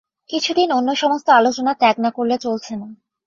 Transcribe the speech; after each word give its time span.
কিছুদিন 0.29 0.69
অন্য 0.71 0.89
সমস্ত 0.95 1.27
আলোচনা 1.31 1.71
ত্যাগ 1.73 1.95
না 1.99 2.09
করলে 2.11 2.35
চলছে 2.37 2.73
না। 2.75 2.87